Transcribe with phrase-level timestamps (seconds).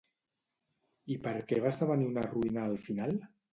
[1.17, 3.17] I per què va esdevenir una ruïna al final?